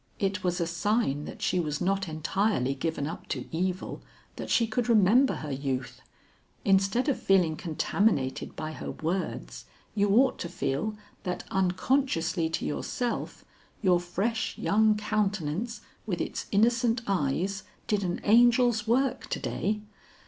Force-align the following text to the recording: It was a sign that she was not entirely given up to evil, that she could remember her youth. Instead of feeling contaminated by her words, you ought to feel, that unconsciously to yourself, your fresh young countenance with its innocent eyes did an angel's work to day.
It 0.17 0.43
was 0.43 0.59
a 0.59 0.65
sign 0.65 1.25
that 1.25 1.43
she 1.43 1.59
was 1.59 1.79
not 1.79 2.07
entirely 2.09 2.73
given 2.73 3.05
up 3.05 3.27
to 3.27 3.45
evil, 3.55 4.01
that 4.35 4.49
she 4.49 4.65
could 4.65 4.89
remember 4.89 5.35
her 5.35 5.51
youth. 5.51 6.01
Instead 6.65 7.07
of 7.07 7.21
feeling 7.21 7.55
contaminated 7.55 8.55
by 8.55 8.71
her 8.71 8.89
words, 8.89 9.65
you 9.93 10.09
ought 10.15 10.39
to 10.39 10.49
feel, 10.49 10.95
that 11.21 11.43
unconsciously 11.51 12.49
to 12.49 12.65
yourself, 12.65 13.45
your 13.83 13.99
fresh 13.99 14.57
young 14.57 14.97
countenance 14.97 15.81
with 16.07 16.19
its 16.19 16.47
innocent 16.51 17.03
eyes 17.05 17.61
did 17.85 18.03
an 18.03 18.17
angel's 18.25 18.87
work 18.87 19.27
to 19.29 19.39
day. 19.39 19.81